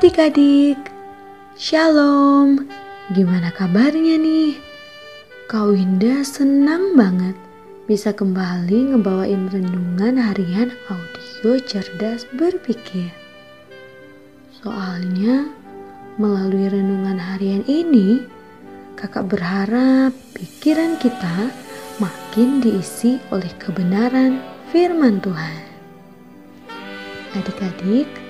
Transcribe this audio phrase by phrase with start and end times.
[0.00, 0.80] adik-adik,
[1.60, 2.64] Shalom.
[3.12, 4.56] Gimana kabarnya nih?
[5.44, 7.36] Kak Winda senang banget
[7.84, 13.12] bisa kembali ngebawain renungan harian audio cerdas berpikir.
[14.64, 15.52] Soalnya
[16.16, 18.24] melalui renungan harian ini,
[18.96, 21.52] kakak berharap pikiran kita
[22.00, 24.40] makin diisi oleh kebenaran
[24.72, 25.60] firman Tuhan.
[27.36, 28.29] Adik-adik,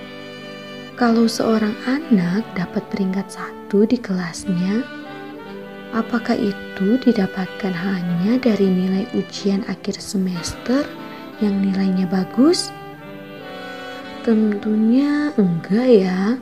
[1.00, 4.84] kalau seorang anak dapat peringkat satu di kelasnya,
[5.96, 10.84] apakah itu didapatkan hanya dari nilai ujian akhir semester
[11.40, 12.68] yang nilainya bagus?
[14.28, 16.36] Tentunya enggak ya.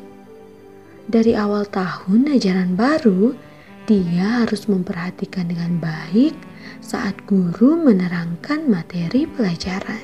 [1.07, 3.39] Dari awal tahun ajaran baru,
[3.87, 6.35] dia harus memperhatikan dengan baik
[6.83, 10.03] saat guru menerangkan materi pelajaran.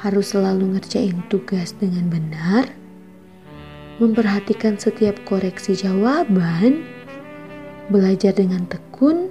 [0.00, 2.81] Harus selalu ngerjain tugas dengan benar
[4.02, 6.82] memperhatikan setiap koreksi jawaban,
[7.86, 9.30] belajar dengan tekun,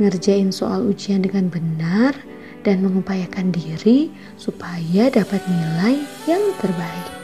[0.00, 2.16] ngerjain soal ujian dengan benar,
[2.64, 4.08] dan mengupayakan diri
[4.40, 7.14] supaya dapat nilai yang terbaik.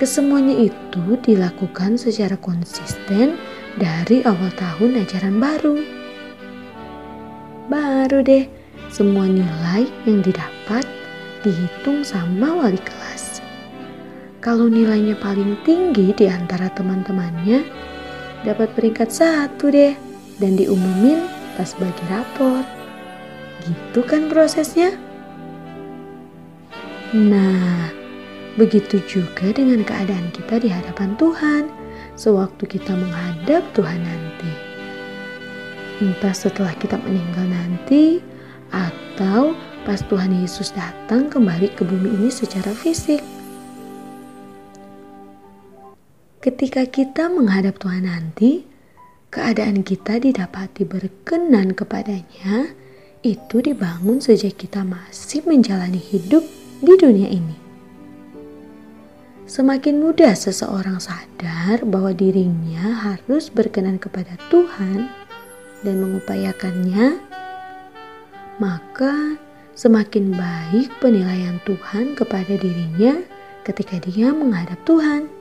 [0.00, 3.36] Kesemuanya itu dilakukan secara konsisten
[3.76, 5.76] dari awal tahun ajaran baru.
[7.68, 8.48] Baru deh,
[8.88, 10.88] semua nilai yang didapat
[11.44, 13.27] dihitung sama wali kelas.
[14.38, 17.66] Kalau nilainya paling tinggi di antara teman-temannya,
[18.46, 19.98] dapat peringkat satu deh
[20.38, 21.26] dan diumumin
[21.58, 22.62] pas bagi rapor.
[23.66, 24.94] Gitu kan prosesnya?
[27.10, 27.90] Nah,
[28.54, 31.66] begitu juga dengan keadaan kita di hadapan Tuhan
[32.14, 34.52] sewaktu kita menghadap Tuhan nanti.
[35.98, 38.22] Entah setelah kita meninggal nanti
[38.70, 43.18] atau pas Tuhan Yesus datang kembali ke bumi ini secara fisik.
[46.38, 48.62] Ketika kita menghadap Tuhan nanti,
[49.26, 52.70] keadaan kita didapati berkenan kepadanya,
[53.26, 56.46] itu dibangun sejak kita masih menjalani hidup
[56.78, 57.58] di dunia ini.
[59.50, 65.10] Semakin mudah seseorang sadar bahwa dirinya harus berkenan kepada Tuhan
[65.82, 67.18] dan mengupayakannya,
[68.62, 69.34] maka
[69.74, 73.26] semakin baik penilaian Tuhan kepada dirinya
[73.66, 75.37] ketika dia menghadap Tuhan.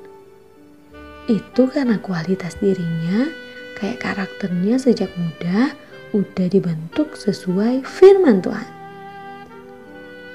[1.27, 3.27] Itu karena kualitas dirinya,
[3.75, 5.75] kayak karakternya sejak muda
[6.15, 8.69] udah dibentuk sesuai firman Tuhan.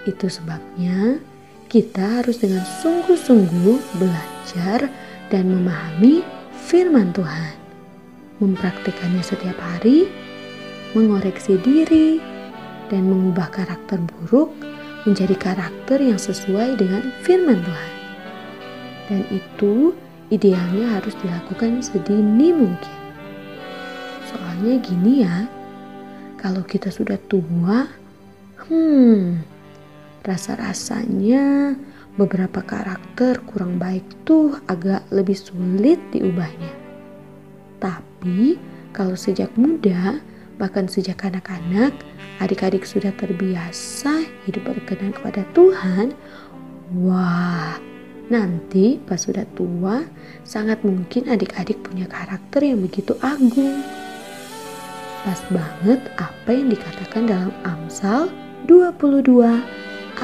[0.05, 1.17] Itu sebabnya
[1.73, 4.93] kita harus dengan sungguh-sungguh belajar
[5.33, 6.21] dan memahami
[6.69, 7.57] firman Tuhan.
[8.45, 10.13] Mempraktikannya setiap hari,
[10.93, 12.21] mengoreksi diri,
[12.93, 14.53] dan mengubah karakter buruk
[15.09, 17.93] menjadi karakter yang sesuai dengan firman Tuhan.
[19.09, 19.97] Dan itu
[20.33, 22.99] idealnya harus dilakukan sedini mungkin.
[24.33, 25.45] Soalnya gini ya,
[26.41, 27.85] kalau kita sudah tua,
[28.65, 29.45] hmm,
[30.25, 31.77] rasa-rasanya
[32.17, 36.73] beberapa karakter kurang baik tuh agak lebih sulit diubahnya.
[37.77, 38.57] Tapi
[38.97, 40.17] kalau sejak muda,
[40.57, 41.93] bahkan sejak anak-anak,
[42.41, 46.17] adik-adik sudah terbiasa hidup berkenan kepada Tuhan,
[46.97, 47.77] wah,
[48.33, 50.09] Nanti pas sudah tua,
[50.41, 53.85] sangat mungkin adik-adik punya karakter yang begitu agung.
[55.21, 58.33] Pas banget apa yang dikatakan dalam Amsal
[58.65, 59.37] 22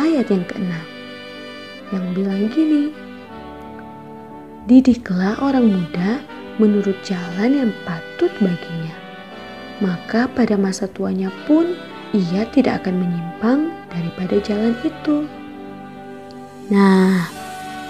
[0.00, 0.72] ayat yang ke-6
[1.92, 2.92] yang bilang gini,
[4.68, 6.20] Didiklah orang muda
[6.60, 8.92] menurut jalan yang patut baginya.
[9.80, 11.72] Maka pada masa tuanya pun
[12.12, 15.24] ia tidak akan menyimpang daripada jalan itu.
[16.68, 17.37] Nah,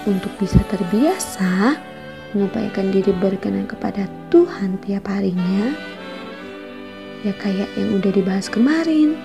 [0.07, 1.75] untuk bisa terbiasa
[2.35, 5.73] mengupayakan diri berkenan kepada Tuhan tiap harinya,
[7.25, 9.17] ya kayak yang udah dibahas kemarin,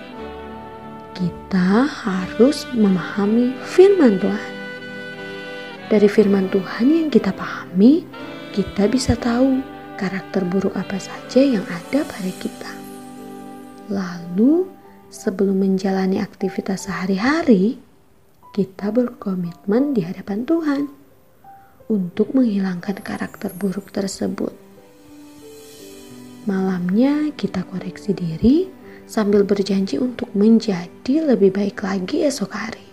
[1.13, 4.53] kita harus memahami firman Tuhan.
[5.93, 8.09] Dari firman Tuhan yang kita pahami,
[8.57, 9.61] kita bisa tahu
[10.01, 12.73] karakter buruk apa saja yang ada pada kita.
[13.93, 14.65] Lalu,
[15.13, 17.84] sebelum menjalani aktivitas sehari-hari,
[18.55, 20.87] kita berkomitmen di hadapan Tuhan
[21.91, 24.55] untuk menghilangkan karakter buruk tersebut.
[26.47, 28.71] Malamnya kita koreksi diri
[29.11, 32.87] sambil berjanji untuk menjadi lebih baik lagi esok hari.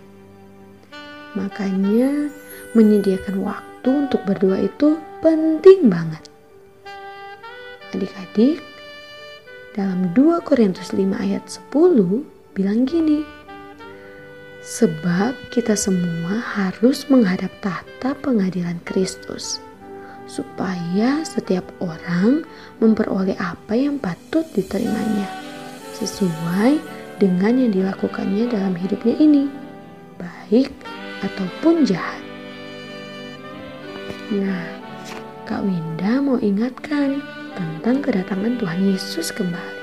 [1.38, 2.26] Makanya
[2.74, 6.26] menyediakan waktu untuk berdoa itu penting banget.
[7.94, 8.58] Adik-adik,
[9.78, 13.22] dalam 2 Korintus 5 ayat 10 bilang gini,
[14.62, 19.58] Sebab kita semua harus menghadap tahta pengadilan Kristus,
[20.30, 22.46] supaya setiap orang
[22.78, 25.26] memperoleh apa yang patut diterimanya,
[25.98, 26.78] sesuai
[27.18, 29.50] dengan yang dilakukannya dalam hidupnya ini,
[30.14, 30.70] baik
[31.26, 32.22] ataupun jahat.
[34.30, 34.78] Nah,
[35.42, 37.18] Kak Winda mau ingatkan
[37.58, 39.82] tentang kedatangan Tuhan Yesus kembali.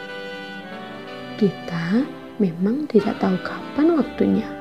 [1.35, 2.07] Kita
[2.39, 4.58] memang tidak tahu kapan waktunya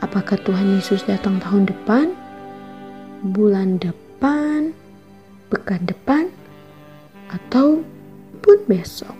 [0.00, 2.16] Apakah Tuhan Yesus datang tahun depan,
[3.36, 4.72] bulan depan,
[5.52, 6.32] pekan depan,
[7.28, 7.84] atau
[8.40, 9.12] pun besok?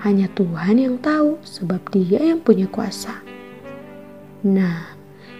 [0.00, 3.12] Hanya Tuhan yang tahu, sebab Dia yang punya kuasa.
[4.40, 4.88] Nah,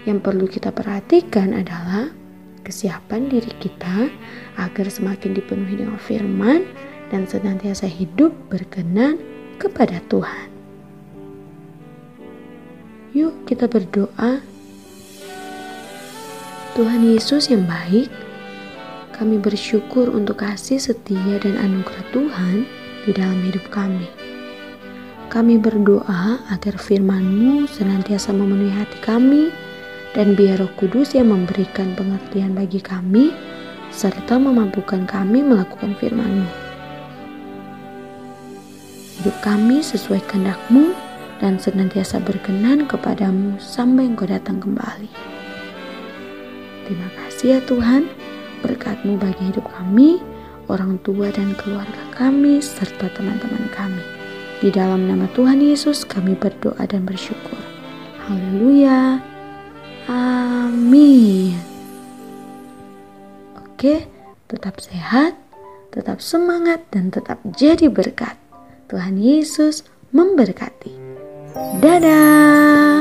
[0.05, 2.13] yang perlu kita perhatikan adalah
[2.61, 4.13] kesiapan diri kita
[4.61, 6.69] agar semakin dipenuhi dengan firman
[7.09, 9.17] dan senantiasa hidup berkenan
[9.57, 10.53] kepada Tuhan.
[13.17, 14.56] Yuk, kita berdoa
[16.77, 18.13] Tuhan Yesus yang baik,
[19.17, 22.69] kami bersyukur untuk kasih setia dan anugerah Tuhan
[23.09, 24.05] di dalam hidup kami.
[25.33, 29.49] Kami berdoa agar firman-Mu senantiasa memenuhi hati kami
[30.13, 33.33] dan biar roh kudus yang memberikan pengertian bagi kami
[33.89, 36.45] serta memampukan kami melakukan firman-Mu.
[39.17, 40.93] Hidup kami sesuai kehendak-Mu
[41.41, 45.36] dan senantiasa berkenan kepadamu sampai Engkau datang kembali.
[46.87, 48.07] Terima kasih ya Tuhan,
[48.63, 50.23] berkatmu bagi hidup kami,
[50.71, 54.03] orang tua dan keluarga kami, serta teman-teman kami.
[54.63, 57.59] Di dalam nama Tuhan Yesus kami berdoa dan bersyukur.
[58.23, 59.19] Haleluya.
[60.07, 61.59] Amin.
[63.59, 64.07] Oke,
[64.47, 65.35] tetap sehat,
[65.91, 68.39] tetap semangat, dan tetap jadi berkat.
[68.87, 69.83] Tuhan Yesus
[70.15, 70.95] memberkati.
[71.83, 72.96] Dadah.